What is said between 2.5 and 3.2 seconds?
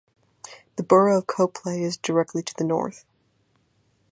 the north.